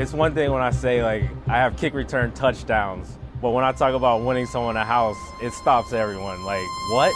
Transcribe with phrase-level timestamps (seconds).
[0.00, 3.72] It's one thing when I say like I have kick return touchdowns, but when I
[3.72, 6.42] talk about winning someone a house, it stops everyone.
[6.42, 7.12] Like what?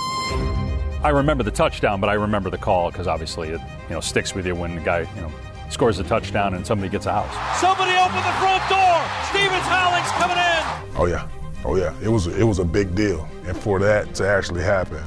[1.02, 4.34] I remember the touchdown, but I remember the call because obviously it you know sticks
[4.34, 5.32] with you when the guy you know
[5.70, 7.58] scores a touchdown and somebody gets a house.
[7.58, 9.00] Somebody open the front door.
[9.30, 11.00] Stephens Howling's coming in.
[11.00, 11.26] Oh yeah,
[11.64, 11.94] oh yeah.
[12.02, 15.02] It was it was a big deal, and for that to actually happen,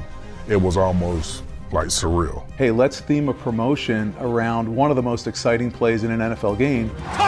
[0.48, 2.50] it was almost like surreal.
[2.52, 6.58] Hey, let's theme a promotion around one of the most exciting plays in an NFL
[6.58, 6.90] game.
[6.90, 7.27] Touchdown,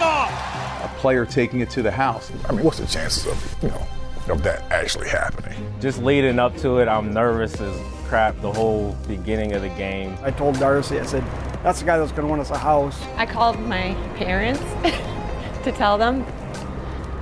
[0.00, 0.84] opening.
[0.84, 2.30] A player taking it to the house.
[2.48, 3.86] I mean, what's the chances of you know
[4.28, 5.72] of that actually happening?
[5.80, 10.16] Just leading up to it, I'm nervous as crap the whole beginning of the game.
[10.22, 11.22] I told Darcy, I said,
[11.62, 12.98] that's the guy that's going to win us a house.
[13.16, 14.60] I called my parents
[15.64, 16.24] to tell them.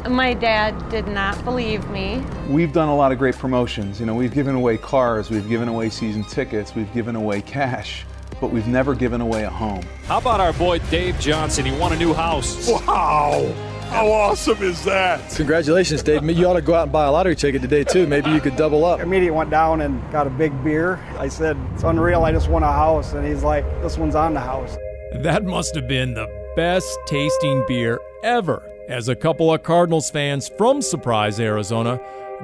[0.09, 2.23] My dad did not believe me.
[2.49, 3.99] We've done a lot of great promotions.
[3.99, 8.07] You know, we've given away cars, we've given away season tickets, we've given away cash,
[8.41, 9.83] but we've never given away a home.
[10.07, 11.65] How about our boy Dave Johnson?
[11.65, 12.69] He won a new house.
[12.69, 13.53] Wow!
[13.91, 15.31] How awesome is that?
[15.37, 16.23] Congratulations, Dave.
[16.25, 18.07] You ought to go out and buy a lottery ticket today, too.
[18.07, 19.01] Maybe you could double up.
[19.01, 20.97] Immediately went down and got a big beer.
[21.19, 22.25] I said, it's unreal.
[22.25, 23.13] I just won a house.
[23.13, 24.77] And he's like, this one's on the house.
[25.15, 26.27] That must have been the
[26.57, 32.01] best tasting beer ever as a couple of Cardinals fans from Surprise, Arizona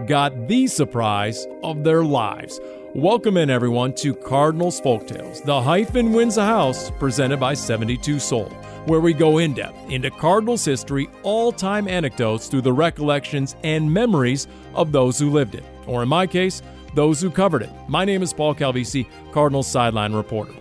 [0.06, 2.60] got the surprise of their lives.
[2.94, 5.42] Welcome in, everyone, to Cardinals Folktales.
[5.42, 8.52] The hyphen wins a house, presented by 72 Sold,
[8.84, 13.90] where we go in depth into Cardinals history, all time anecdotes through the recollections and
[13.90, 16.60] memories of those who lived it, or in my case,
[16.94, 17.70] those who covered it.
[17.88, 20.52] My name is Paul Calvisi, Cardinals sideline reporter.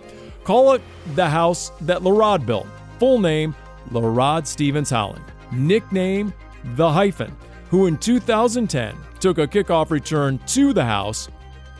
[0.44, 0.80] Call it
[1.14, 2.66] the house that Larod built.
[2.98, 3.54] Full name,
[3.90, 5.22] Larod Stephens Howling
[5.52, 6.32] nickname
[6.76, 7.36] The Hyphen,
[7.68, 11.28] who in 2010 took a kickoff return to the house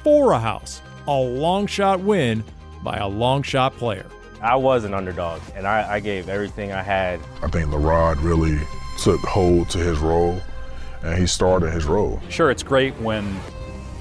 [0.02, 2.44] for a house, a long shot win
[2.82, 4.06] by a long shot player.
[4.42, 7.20] I was an underdog, and I, I gave everything I had.
[7.42, 8.58] I think Larod really
[8.98, 10.40] took hold to his role,
[11.02, 12.20] and he started his role.
[12.28, 13.24] Sure, it's great when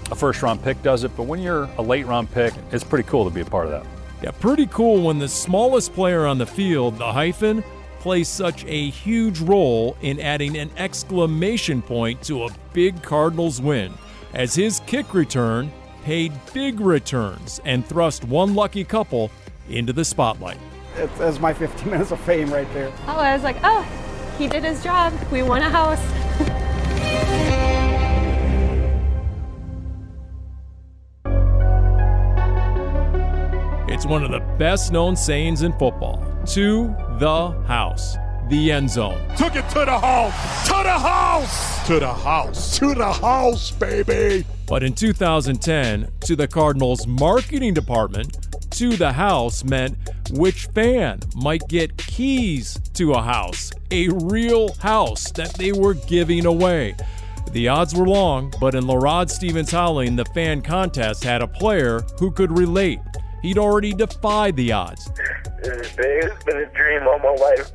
[0.10, 3.08] a first round pick does it, but when you're a late round pick, it's pretty
[3.08, 3.86] cool to be a part of that.
[4.24, 7.64] Yeah, pretty cool when the smallest player on the field, the hyphen,
[8.00, 13.94] plays such a huge role in adding an exclamation point to a big Cardinals win,
[14.34, 15.72] as his kick return
[16.04, 19.32] paid big returns and thrust one lucky couple
[19.70, 20.58] into the spotlight.
[20.96, 22.92] It's, that's my 15 minutes of fame right there.
[23.08, 23.88] Oh, I was like, oh,
[24.38, 25.14] he did his job.
[25.32, 26.02] We won a house.
[33.92, 36.88] It's one of the best known sayings in football to
[37.20, 38.18] the house,
[38.50, 39.22] the end zone.
[39.38, 44.44] Took it to the house, to the house, to the house, to the house, baby.
[44.72, 49.98] But in 2010, to the Cardinals' marketing department, to the house meant
[50.32, 56.46] which fan might get keys to a house, a real house that they were giving
[56.46, 56.96] away.
[57.52, 62.00] The odds were long, but in Larod Stephens Howling, the fan contest had a player
[62.18, 63.02] who could relate.
[63.42, 65.12] He'd already defied the odds.
[65.64, 67.72] It's been a dream all my life.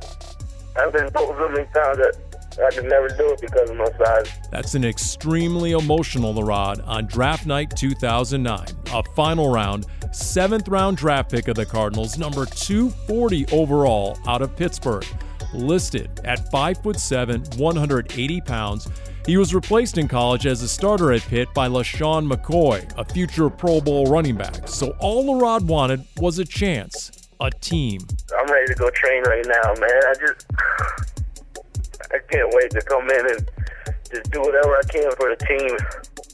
[0.75, 2.17] I've been told so many times that
[2.65, 4.31] I could never do it because of my size.
[4.51, 11.31] That's an extremely emotional Larod on draft night 2009, a final round, seventh round draft
[11.31, 15.05] pick of the Cardinals, number 240 overall out of Pittsburgh.
[15.53, 18.87] Listed at 5'7, 180 pounds,
[19.27, 23.49] he was replaced in college as a starter at Pitt by LeSean McCoy, a future
[23.49, 24.67] Pro Bowl running back.
[24.67, 27.99] So all Larod wanted was a chance, a team.
[28.37, 30.01] I'm ready to go train right now, man.
[30.07, 30.47] I just,
[32.11, 33.51] I can't wait to come in and
[34.09, 35.77] just do whatever I can for the team.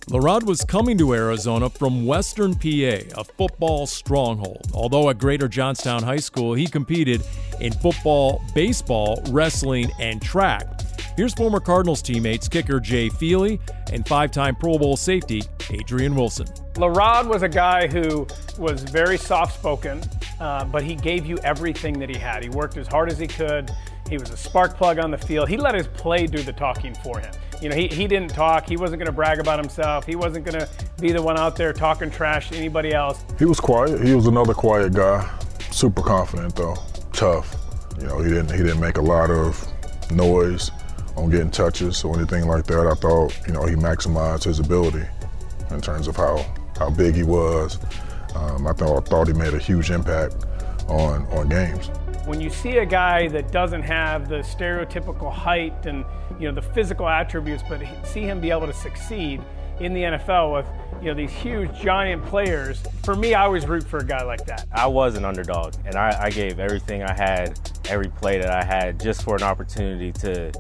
[0.08, 4.68] Larod was coming to Arizona from Western PA, a football stronghold.
[4.74, 7.24] Although at Greater Johnstown High School, he competed
[7.62, 10.68] in football, baseball, wrestling, and track.
[11.16, 13.60] Here's former Cardinals teammates kicker Jay Feely
[13.92, 16.48] and five time Pro Bowl safety Adrian Wilson.
[16.74, 18.28] Larod was a guy who
[18.58, 20.02] was very soft spoken,
[20.40, 22.42] uh, but he gave you everything that he had.
[22.44, 23.72] He worked as hard as he could.
[24.14, 25.50] He was a spark plug on the field.
[25.50, 27.32] He let his play do the talking for him.
[27.64, 28.70] You know, he, he didn't talk.
[28.70, 30.06] He wasn't going to brag about himself.
[30.06, 30.70] He wasn't going to
[31.02, 33.26] be the one out there talking trash to anybody else.
[33.40, 34.06] He was quiet.
[34.06, 35.28] He was another quiet guy.
[35.72, 36.76] Super confident though.
[37.12, 37.56] Tough.
[38.00, 39.68] You know, he didn't he didn't make a lot of
[40.12, 40.70] noise
[41.18, 42.86] on getting touches or anything like that.
[42.86, 45.08] I thought, you know, he maximized his ability
[45.72, 46.46] in terms of how,
[46.78, 47.80] how big he was.
[48.36, 50.36] Um, I thought, I thought he made a huge impact
[50.88, 51.90] on, on games.
[52.26, 56.06] When you see a guy that doesn't have the stereotypical height and
[56.40, 59.42] you know the physical attributes, but see him be able to succeed
[59.80, 60.68] in the NFL with
[61.02, 62.82] you know these huge giant players.
[63.04, 64.66] For me, I always root for a guy like that.
[64.72, 67.60] I was an underdog, and I, I gave everything I had
[67.90, 70.52] every play that I had just for an opportunity to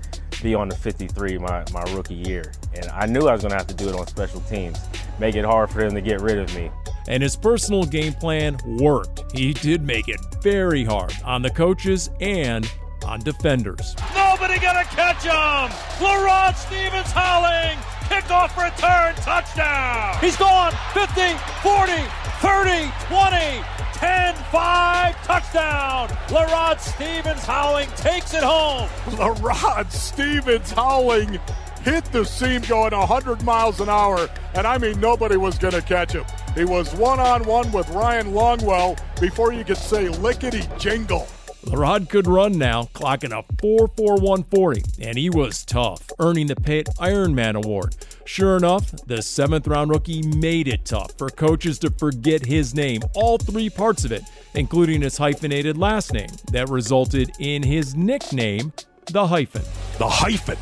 [0.41, 2.51] be on the 53 my, my rookie year.
[2.75, 4.77] And I knew I was going to have to do it on special teams,
[5.19, 6.69] make it hard for them to get rid of me.
[7.07, 9.23] And his personal game plan worked.
[9.33, 12.69] He did make it very hard on the coaches and
[13.05, 13.95] on defenders.
[14.15, 15.69] Nobody gonna catch him!
[15.99, 17.77] LaRod Stephens howling!
[18.09, 20.17] Kickoff return, touchdown!
[20.21, 21.21] He's gone 50,
[21.61, 21.91] 40,
[22.39, 23.63] 30, 20,
[23.93, 26.09] 10 5, touchdown!
[26.27, 28.87] LaRod Stephens howling takes it home.
[29.17, 31.39] LaRod Stephens howling
[31.83, 35.81] hit the seam going 100 miles an hour, and I mean, nobody was going to
[35.81, 36.25] catch him.
[36.55, 41.27] He was one on one with Ryan Longwell before you could say lickety jingle.
[41.65, 47.55] LaRod could run now, clocking a 4.4140, and he was tough, earning the Pitt Ironman
[47.55, 47.95] Award.
[48.25, 53.01] Sure enough, the seventh round rookie made it tough for coaches to forget his name,
[53.15, 54.23] all three parts of it,
[54.53, 58.73] including his hyphenated last name, that resulted in his nickname,
[59.07, 59.63] the hyphen.
[59.97, 60.57] The hyphen.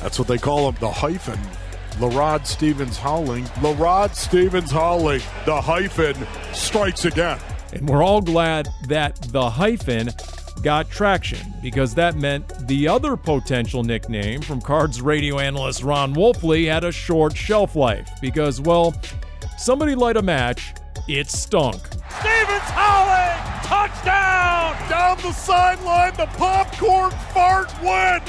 [0.00, 1.38] That's what they call him, the hyphen.
[1.98, 3.44] LaRod Stephens howling.
[3.60, 5.20] LaRod Stephens howling.
[5.46, 6.16] The hyphen
[6.52, 7.38] strikes again.
[7.72, 10.10] And we're all glad that the hyphen
[10.62, 16.66] got traction because that meant the other potential nickname from Cards radio analyst Ron Wolfley
[16.66, 18.94] had a short shelf life because, well,
[19.56, 20.74] somebody light a match,
[21.08, 21.80] it stunk.
[22.20, 23.24] Stephens howling!
[23.64, 24.88] Touchdown!
[24.88, 28.20] Down the sideline, the popcorn fart win!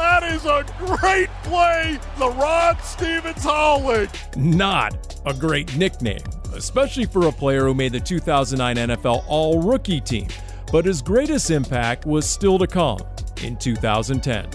[0.00, 4.08] That is a great play, LaRod Stephens howling.
[4.36, 6.22] Not a great nickname
[6.54, 10.28] especially for a player who made the 2009 NFL All Rookie team.
[10.72, 13.00] But his greatest impact was still to come
[13.42, 14.48] in 2010.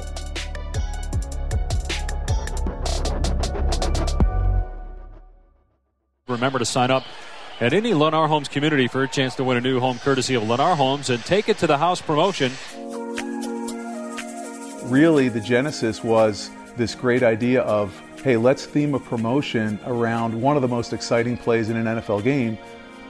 [6.28, 7.04] Remember to sign up
[7.60, 10.44] at any Lennar Homes community for a chance to win a new home courtesy of
[10.44, 12.52] Lennar Homes and take it to the house promotion.
[14.86, 20.56] Really, the genesis was this great idea of hey, let's theme a promotion around one
[20.56, 22.58] of the most exciting plays in an NFL game,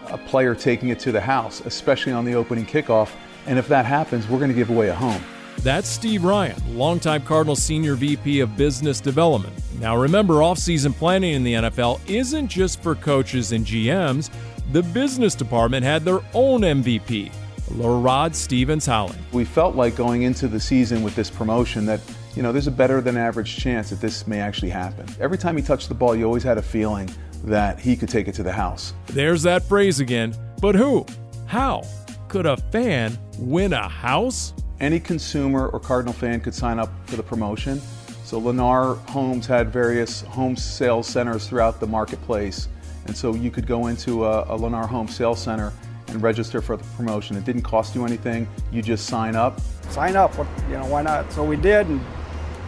[0.07, 3.11] a player taking it to the house, especially on the opening kickoff.
[3.45, 5.21] And if that happens, we're going to give away a home.
[5.59, 9.55] That's Steve Ryan, longtime Cardinals senior VP of business development.
[9.79, 14.29] Now remember, offseason planning in the NFL isn't just for coaches and GMs.
[14.73, 17.31] The business department had their own MVP,
[17.71, 19.17] LaRod Stephens Howling.
[19.31, 21.99] We felt like going into the season with this promotion that
[22.35, 25.07] you know, there's a better than average chance that this may actually happen.
[25.19, 27.09] Every time he touched the ball, you always had a feeling
[27.45, 28.93] that he could take it to the house.
[29.07, 30.35] There's that phrase again.
[30.61, 31.05] But who?
[31.45, 31.83] How?
[32.27, 34.53] Could a fan win a house?
[34.81, 37.81] Any consumer or Cardinal fan could sign up for the promotion.
[38.25, 42.67] So Lennar Homes had various home sales centers throughout the marketplace.
[43.05, 45.71] And so you could go into a, a Lennar Home Sales Center
[46.07, 47.35] and register for the promotion.
[47.35, 48.47] It didn't cost you anything.
[48.71, 49.59] You just sign up.
[49.89, 50.35] Sign up.
[50.69, 51.31] You know, why not?
[51.31, 51.87] So we did.
[51.87, 52.01] And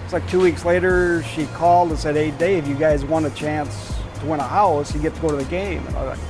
[0.04, 3.30] it's like two weeks later, she called and said, "Hey, Dave, you guys won a
[3.31, 4.94] chance to win a house.
[4.94, 6.30] You get to go to the game." And I was like,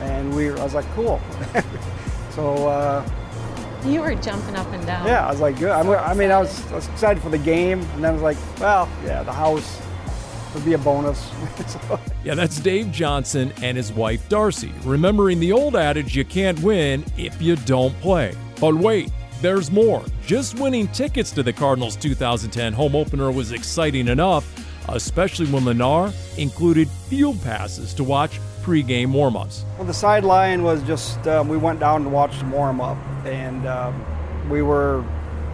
[0.00, 1.20] and we, I was like, "Cool."
[2.30, 2.68] so.
[2.68, 3.08] Uh,
[3.86, 5.06] you were jumping up and down.
[5.06, 5.68] Yeah, I was like, good.
[5.68, 8.22] So I mean, I was, I was, excited for the game, and then I was
[8.22, 9.78] like, well, yeah, the house
[10.54, 11.30] would be a bonus.
[11.66, 12.00] so.
[12.24, 17.04] Yeah, that's Dave Johnson and his wife Darcy, remembering the old adage you can't win
[17.18, 18.34] if you don't play.
[18.58, 19.12] But wait,
[19.42, 20.02] there's more.
[20.24, 24.48] Just winning tickets to the Cardinals 2010 home opener was exciting enough,
[24.88, 29.64] especially when Lennar included field passes to watch pregame warmups.
[29.76, 33.66] Well, the sideline was just, um, we went down to watch the warm up, and
[33.66, 35.04] um, we were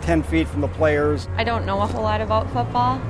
[0.03, 1.27] 10 feet from the players.
[1.35, 3.03] I don't know a whole lot about football,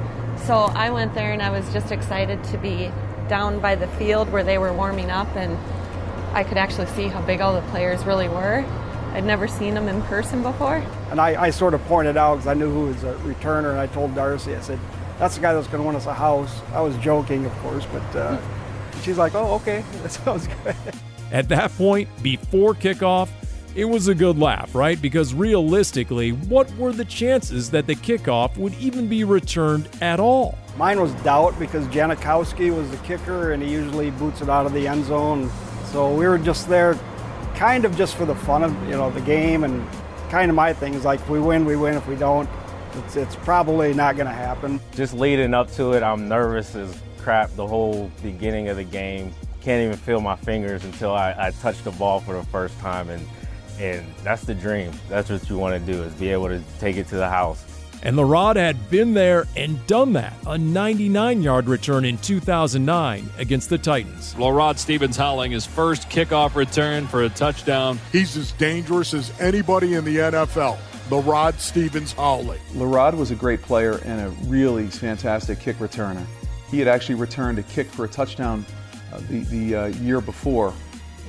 [0.47, 2.90] so I went there and I was just excited to be
[3.31, 5.57] down by the field where they were warming up, and
[6.35, 8.65] I could actually see how big all the players really were.
[9.13, 10.77] I'd never seen them in person before.
[11.11, 13.81] And I, I sort of pointed out because I knew who was a returner, and
[13.81, 14.79] I told Darcy, I said,
[15.19, 16.61] that's the guy that's going to win us a house.
[16.73, 18.39] I was joking, of course, but uh,
[19.03, 20.77] she's like, oh, okay, that sounds good.
[21.31, 23.29] At that point, before kickoff,
[23.75, 25.00] it was a good laugh, right?
[25.00, 30.59] Because realistically, what were the chances that the kickoff would even be returned at all?
[30.77, 34.73] Mine was doubt because Janikowski was the kicker and he usually boots it out of
[34.73, 35.50] the end zone.
[35.87, 36.99] So we were just there
[37.55, 39.87] kind of just for the fun of you know the game and
[40.31, 41.95] kind of my thing is like if we win, we win.
[41.95, 42.49] If we don't,
[42.95, 44.81] it's it's probably not going to happen.
[44.95, 49.33] Just leading up to it, I'm nervous as crap the whole beginning of the game.
[49.61, 53.11] Can't even feel my fingers until I, I touch the ball for the first time,
[53.11, 53.27] and
[53.81, 54.93] and that's the dream.
[55.09, 57.65] That's what you want to do is be able to take it to the house.
[58.03, 60.35] And LaRod had been there and done that.
[60.47, 64.35] A 99 yard return in 2009 against the Titans.
[64.35, 67.99] LaRod Stephens howling his first kickoff return for a touchdown.
[68.13, 70.79] He's as dangerous as anybody in the NFL.
[71.11, 72.61] Larod Stephens Howling.
[72.75, 76.25] Larod was a great player and a really fantastic kick returner.
[76.71, 78.65] He had actually returned a kick for a touchdown
[79.13, 80.73] uh, the, the uh, year before,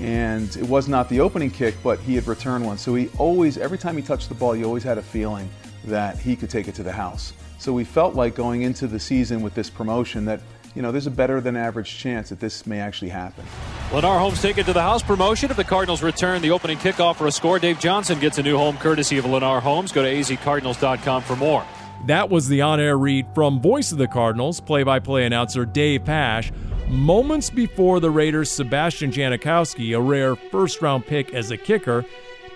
[0.01, 2.77] and it was not the opening kick, but he had returned one.
[2.77, 5.47] So he always, every time he touched the ball, you always had a feeling
[5.85, 7.33] that he could take it to the house.
[7.59, 10.41] So we felt like going into the season with this promotion that
[10.75, 13.45] you know, there's a better than average chance that this may actually happen.
[13.89, 15.51] Lennar Homes take it to the house promotion.
[15.51, 18.57] If the Cardinals return the opening kickoff for a score, Dave Johnson gets a new
[18.57, 19.91] home courtesy of Lennar Homes.
[19.91, 21.65] Go to azcardinals.com for more.
[22.07, 25.65] That was the on air read from Voice of the Cardinals, play by play announcer
[25.65, 26.51] Dave Pasch.
[26.91, 32.03] Moments before the Raiders' Sebastian Janikowski, a rare first round pick as a kicker,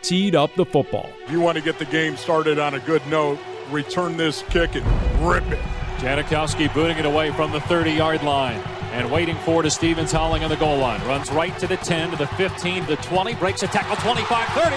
[0.02, 1.10] teed up the football.
[1.24, 3.40] If you want to get the game started on a good note,
[3.72, 4.86] return this kick and
[5.26, 5.60] rip it.
[6.04, 8.60] Janikowski booting it away from the 30 yard line
[8.92, 11.00] and waiting for to Stephens Howling on the goal line.
[11.08, 14.28] Runs right to the 10, to the 15, to the 20, breaks a tackle 25
[14.28, 14.76] 30,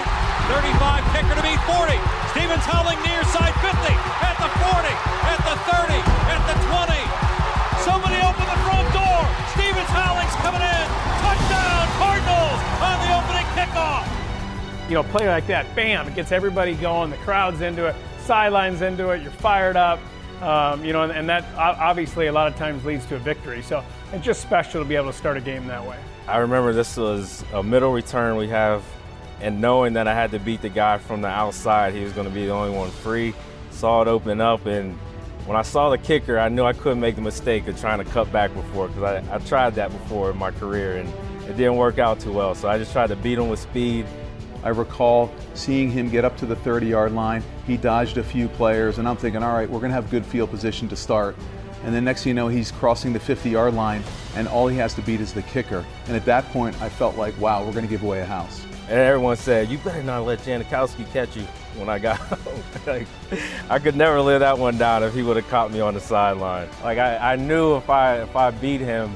[0.55, 1.99] 35, kicker to beat 40.
[2.31, 3.75] Stephens Howling near side 50,
[4.23, 4.87] at the 40,
[5.27, 5.99] at the 30,
[6.31, 6.55] at the
[7.19, 7.28] 20.
[9.89, 10.85] Stephens Howling's coming in.
[11.19, 14.89] Touchdown, Cardinals on the opening kickoff.
[14.89, 17.09] You know, play like that, bam, it gets everybody going.
[17.09, 19.21] The crowd's into it, sidelines into it.
[19.21, 19.99] You're fired up.
[20.41, 23.61] Um, you know, and, and, that obviously a lot of times leads to a victory.
[23.61, 25.99] So it's just special to be able to start a game that way.
[26.27, 28.81] I remember this was a middle return we have,
[29.41, 32.27] and knowing that I had to beat the guy from the outside, he was going
[32.27, 33.33] to be the only one free.
[33.71, 34.97] Saw it open up, and
[35.49, 38.05] when I saw the kicker, I knew I couldn't make the mistake of trying to
[38.05, 41.09] cut back before because I, I tried that before in my career, and
[41.49, 42.53] it didn't work out too well.
[42.53, 44.05] So I just tried to beat him with speed
[44.63, 47.43] I recall seeing him get up to the 30 yard line.
[47.65, 50.25] He dodged a few players, and I'm thinking, all right, we're going to have good
[50.25, 51.35] field position to start.
[51.85, 54.03] And then next thing you know, he's crossing the 50 yard line,
[54.35, 55.85] and all he has to beat is the kicker.
[56.07, 58.61] And at that point, I felt like, wow, we're going to give away a house.
[58.89, 62.19] And everyone said, you better not let Janikowski catch you when I got
[62.87, 63.07] like,
[63.69, 66.01] I could never live that one down if he would have caught me on the
[66.01, 66.69] sideline.
[66.83, 69.15] Like, I, I knew if I, if I beat him,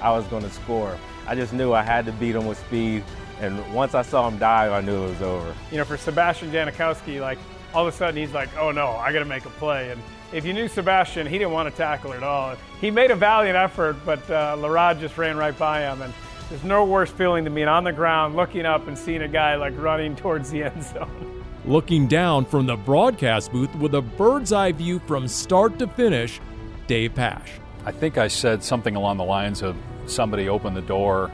[0.00, 0.98] I was going to score.
[1.26, 3.02] I just knew I had to beat him with speed
[3.40, 5.54] and once I saw him dive, I knew it was over.
[5.70, 7.38] You know, for Sebastian Janikowski, like
[7.74, 9.90] all of a sudden he's like, oh no, I got to make a play.
[9.90, 10.00] And
[10.32, 12.56] if you knew Sebastian, he didn't want to tackle at all.
[12.80, 16.02] He made a valiant effort, but uh, Larod just ran right by him.
[16.02, 16.12] And
[16.48, 19.56] there's no worse feeling than being on the ground, looking up and seeing a guy
[19.56, 21.43] like running towards the end zone.
[21.66, 26.40] Looking down from the broadcast booth with a bird's eye view from start to finish,
[26.86, 27.52] Dave Pasch.
[27.86, 31.30] I think I said something along the lines of somebody opened the door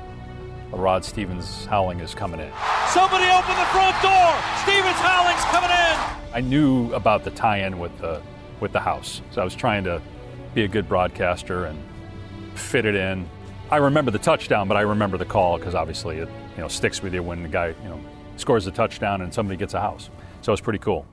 [0.72, 2.52] Rod Stephens Howling is coming in.
[2.88, 4.32] Somebody open the front door.
[4.62, 6.34] Stephens Howling's coming in.
[6.34, 8.22] I knew about the tie-in with the
[8.60, 10.02] with the house, so I was trying to
[10.54, 11.78] be a good broadcaster and
[12.54, 13.28] fit it in.
[13.70, 17.02] I remember the touchdown, but I remember the call because obviously it you know sticks
[17.02, 18.00] with you when the guy you know
[18.37, 20.08] scores a touchdown and somebody gets a house.
[20.42, 21.06] So it's pretty cool.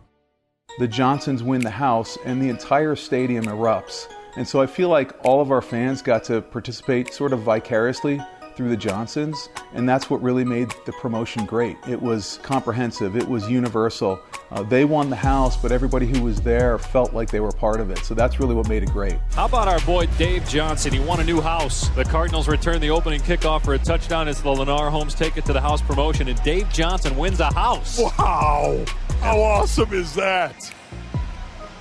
[0.80, 4.08] The Johnsons win the house, and the entire stadium erupts.
[4.36, 8.22] And so I feel like all of our fans got to participate sort of vicariously
[8.56, 11.78] through the Johnsons, and that's what really made the promotion great.
[11.88, 14.20] It was comprehensive, it was universal.
[14.50, 17.80] Uh, they won the house, but everybody who was there felt like they were part
[17.80, 18.00] of it.
[18.00, 19.18] So that's really what made it great.
[19.34, 20.92] How about our boy Dave Johnson?
[20.92, 21.90] He won a new house.
[21.90, 25.46] The Cardinals return the opening kickoff for a touchdown as the Lennar Homes take it
[25.46, 28.00] to the house promotion, and Dave Johnson wins a house.
[28.00, 28.84] Wow!
[29.28, 30.74] How awesome is that?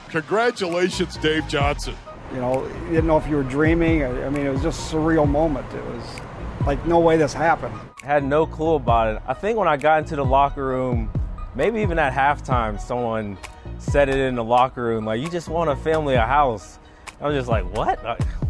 [0.08, 1.94] Congratulations, Dave Johnson.
[2.32, 4.02] You know, you didn't know if you were dreaming.
[4.02, 5.72] I mean, it was just a surreal moment.
[5.72, 6.20] It was
[6.66, 7.72] like no way this happened.
[8.02, 9.22] I had no clue about it.
[9.28, 11.08] I think when I got into the locker room,
[11.54, 13.38] maybe even at halftime, someone
[13.78, 16.80] said it in the locker room, like, you just want a family a house.
[17.20, 18.00] I was just like, what?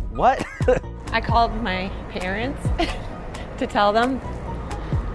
[0.09, 0.43] What?
[1.13, 2.67] I called my parents
[3.59, 4.23] to tell them.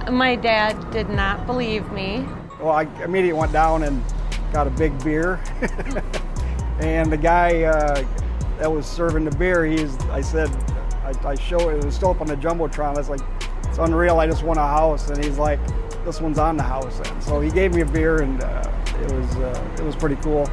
[0.07, 2.27] My dad did not believe me.
[2.61, 4.03] Well, I immediately went down and
[4.53, 5.41] got a big beer.
[6.79, 8.05] and the guy uh,
[8.59, 10.49] that was serving the beer, he's, I said,
[11.03, 12.95] I, I show it, was still up on the Jumbotron.
[12.95, 13.21] I was like,
[13.63, 14.19] it's unreal.
[14.19, 15.09] I just won a house.
[15.09, 15.59] And he's like,
[16.05, 16.99] this one's on the house.
[17.09, 20.17] And so he gave me a beer and uh, it was, uh, it was pretty
[20.17, 20.47] cool.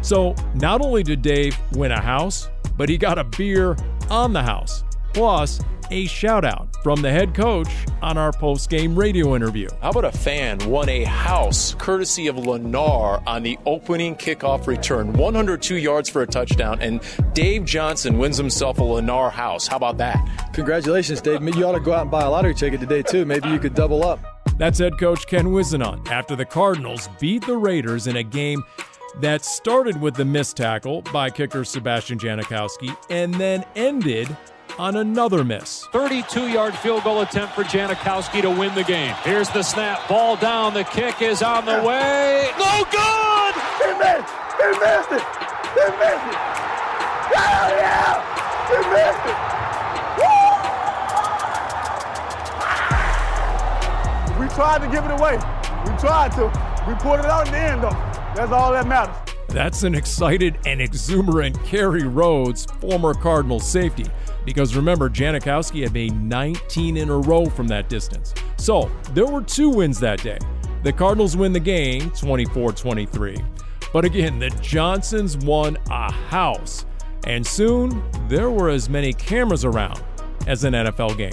[0.00, 3.76] So not only did Dave win a house, but he got a beer
[4.10, 4.82] on the house.
[5.14, 5.60] Plus,
[5.92, 7.68] a shout out from the head coach
[8.00, 9.68] on our post game radio interview.
[9.82, 15.12] How about a fan won a house courtesy of Lennar on the opening kickoff return?
[15.12, 17.02] 102 yards for a touchdown, and
[17.34, 19.66] Dave Johnson wins himself a Lennar house.
[19.66, 20.50] How about that?
[20.54, 21.42] Congratulations, Dave.
[21.42, 23.26] You ought to go out and buy a lottery ticket today, too.
[23.26, 24.18] Maybe you could double up.
[24.56, 28.64] That's head coach Ken Whisenhunt after the Cardinals beat the Raiders in a game
[29.20, 34.34] that started with the missed tackle by kicker Sebastian Janikowski and then ended
[34.78, 35.86] on another miss.
[35.92, 39.14] 32 yard field goal attempt for Janikowski to win the game.
[39.22, 40.06] Here's the snap.
[40.08, 40.74] Ball down.
[40.74, 42.50] The kick is on the way.
[42.58, 43.54] No good!
[43.82, 44.32] He missed!
[44.58, 45.22] He missed it!
[45.72, 46.36] He missed it!
[47.32, 48.68] Hell yeah!
[48.68, 49.36] He missed it!
[50.18, 50.22] Woo!
[54.42, 55.36] We tried to give it away.
[55.84, 56.44] We tried to.
[56.86, 57.90] We pulled it out in the end, though.
[58.34, 59.14] That's all that matters.
[59.48, 64.06] That's an excited and exuberant Kerry Rhodes, former Cardinals safety.
[64.44, 68.34] Because remember, Janikowski had made 19 in a row from that distance.
[68.56, 70.38] So there were two wins that day.
[70.82, 73.36] The Cardinals win the game 24 23.
[73.92, 76.86] But again, the Johnsons won a house.
[77.26, 80.02] And soon, there were as many cameras around
[80.46, 81.32] as an NFL game.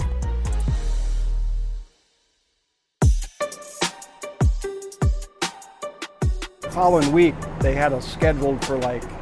[6.70, 9.19] Following week, they had us scheduled for like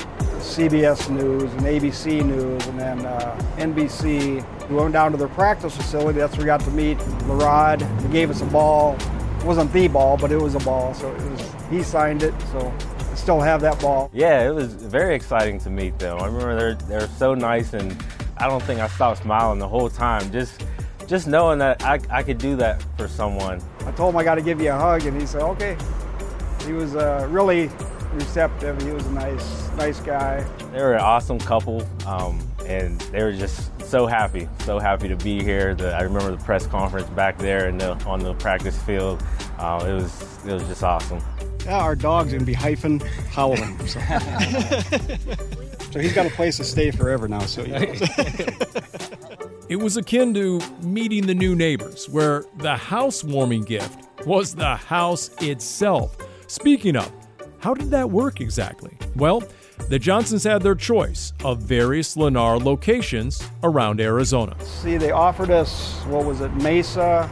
[0.49, 4.69] CBS News and ABC News and then uh, NBC.
[4.71, 6.19] We went down to their practice facility.
[6.19, 7.83] That's where we got to meet Larod.
[8.03, 8.97] He gave us a ball.
[9.39, 10.95] It wasn't the ball, but it was a ball.
[10.95, 12.35] So it was, he signed it.
[12.51, 14.11] So I still have that ball.
[14.13, 16.19] Yeah, it was very exciting to meet them.
[16.19, 17.95] I remember they're they're so nice, and
[18.39, 20.33] I don't think I stopped smiling the whole time.
[20.33, 20.65] Just
[21.07, 23.63] just knowing that I, I could do that for someone.
[23.81, 25.77] I told him I got to give you a hug, and he said, "Okay."
[26.65, 27.71] He was uh, really
[28.13, 28.81] receptive.
[28.83, 30.45] He was a nice, nice guy.
[30.73, 35.17] They were an awesome couple, um, and they were just so happy, so happy to
[35.17, 35.75] be here.
[35.75, 39.23] The, I remember the press conference back there the, on the practice field.
[39.59, 41.21] Uh, it was it was just awesome.
[41.65, 43.01] Yeah, our dog's gonna be hyphen
[43.31, 43.79] howling.
[43.87, 44.01] So.
[45.91, 47.41] so he's got a place to stay forever now.
[47.41, 47.65] So.
[49.69, 55.31] It was akin to meeting the new neighbors, where the housewarming gift was the house
[55.43, 56.17] itself.
[56.47, 57.13] Speaking of,
[57.61, 58.97] how did that work exactly?
[59.17, 59.43] Well,
[59.89, 64.57] the Johnsons had their choice of various Lennar locations around Arizona.
[64.65, 67.29] See, they offered us, what was it, Mesa,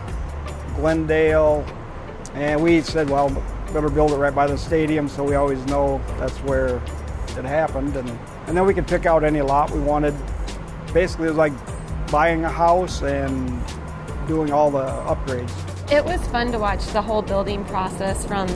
[0.76, 1.64] Glendale,
[2.34, 3.30] and we said, well,
[3.72, 6.76] better build it right by the stadium so we always know that's where
[7.36, 7.96] it happened.
[7.96, 8.08] And,
[8.46, 10.14] and then we could pick out any lot we wanted.
[10.92, 11.52] Basically, it was like
[12.10, 13.48] buying a house and
[14.26, 15.52] doing all the upgrades.
[15.90, 18.48] It was fun to watch the whole building process from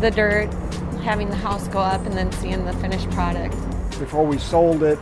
[0.00, 0.50] the dirt,
[1.00, 3.54] having the house go up, and then seeing the finished product.
[3.98, 4.98] Before we sold it,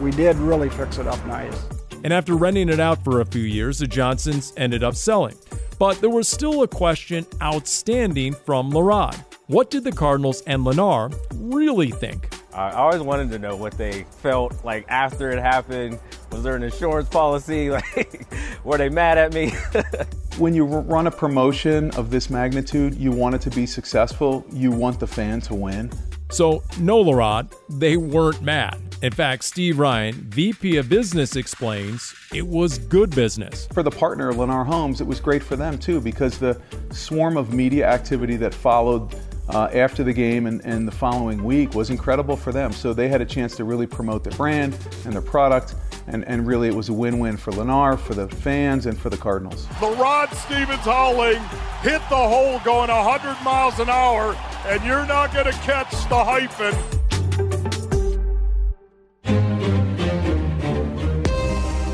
[0.00, 1.66] we did really fix it up nice.
[2.02, 5.36] And after renting it out for a few years, the Johnsons ended up selling.
[5.78, 9.16] But there was still a question outstanding from Larod.
[9.46, 12.32] What did the Cardinals and Lennar really think?
[12.52, 15.98] I always wanted to know what they felt like after it happened.
[16.32, 17.70] Was there an insurance policy?
[17.96, 18.26] Like,
[18.64, 19.52] were they mad at me?
[20.40, 24.44] when you run a promotion of this magnitude, you want it to be successful.
[24.50, 25.90] You want the fan to win.
[26.30, 28.78] So, no, Larod, they weren't mad.
[29.02, 33.66] In fact, Steve Ryan, VP of Business, explains it was good business.
[33.72, 37.52] For the partner, Lennar Homes, it was great for them too because the swarm of
[37.52, 39.14] media activity that followed
[39.48, 42.72] uh, after the game and, and the following week was incredible for them.
[42.72, 45.74] So they had a chance to really promote their brand and their product.
[46.12, 49.10] And, and really, it was a win win for Lennar, for the fans, and for
[49.10, 49.68] the Cardinals.
[49.78, 51.40] The Rod Stephens Howling
[51.82, 56.24] hit the hole going 100 miles an hour, and you're not going to catch the
[56.24, 56.74] hyphen.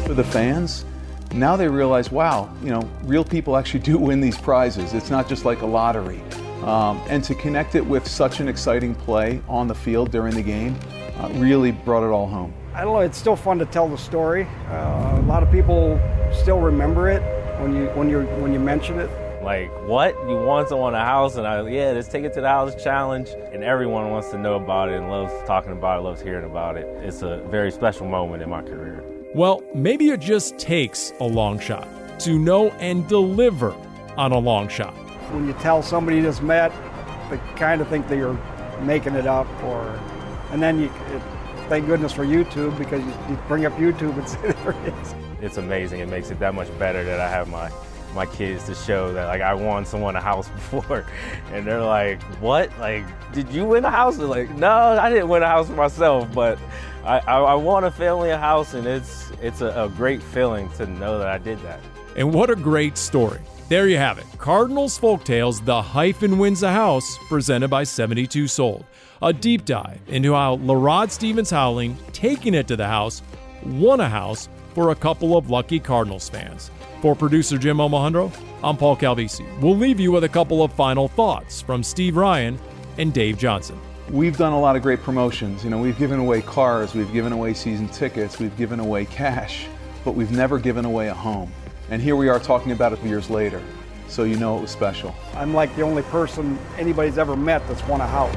[0.07, 0.87] For the fans,
[1.35, 4.95] now they realize, wow, you know, real people actually do win these prizes.
[4.95, 6.23] It's not just like a lottery.
[6.63, 10.43] Um, and to connect it with such an exciting play on the field during the
[10.43, 10.75] game
[11.19, 12.55] uh, really brought it all home.
[12.77, 13.01] I don't know.
[13.01, 14.47] It's still fun to tell the story.
[14.69, 15.99] Uh, a lot of people
[16.31, 17.23] still remember it
[17.59, 19.09] when you when you when you mention it.
[19.43, 20.15] Like what?
[20.29, 23.31] You want someone a house, and I yeah, let's take it to the house challenge,
[23.51, 26.77] and everyone wants to know about it and loves talking about it, loves hearing about
[26.77, 26.85] it.
[27.03, 29.03] It's a very special moment in my career.
[29.35, 31.89] Well, maybe it just takes a long shot
[32.21, 33.75] to know and deliver
[34.19, 34.93] on a long shot.
[35.33, 36.73] When you tell somebody you just met,
[37.31, 38.39] they kind of think that you're
[38.83, 39.99] making it up, or
[40.51, 40.93] and then you.
[41.15, 41.23] It,
[41.69, 45.15] thank goodness for YouTube because you, you bring up YouTube and say there it is.
[45.41, 46.01] It's amazing.
[46.01, 47.71] It makes it that much better that I have my
[48.15, 51.05] my kids to show that like I won someone a house before,
[51.53, 52.77] and they're like, "What?
[52.79, 55.75] Like, did you win a house?" They're like, "No, I didn't win a house for
[55.75, 56.59] myself, but
[57.05, 60.69] I, I, I won a family a house, and it's it's a, a great feeling
[60.73, 61.81] to know that I did that."
[62.17, 63.41] And what a great story!
[63.69, 64.27] There you have it.
[64.39, 68.85] Cardinals Folktales, The Hyphen Wins a House, presented by 72 Sold.
[69.23, 73.23] A deep dive into how Larod Stephens Howling, taking it to the house,
[73.65, 76.71] won a house for a couple of lucky Cardinals fans.
[77.01, 78.31] For producer Jim Omohundro,
[78.63, 79.47] I'm Paul Calvisi.
[79.63, 82.59] We'll leave you with a couple of final thoughts from Steve Ryan
[82.99, 83.81] and Dave Johnson.
[84.11, 85.65] We've done a lot of great promotions.
[85.65, 89.67] You know, we've given away cars, we've given away season tickets, we've given away cash,
[90.05, 91.51] but we've never given away a home.
[91.89, 93.63] And here we are talking about it years later.
[94.09, 95.15] So you know it was special.
[95.35, 98.37] I'm like the only person anybody's ever met that's won a house.